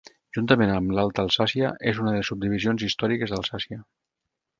[0.35, 3.79] Juntament amb l'Alta Alsàcia és una de les subdivisions històriques d'Alsàcia.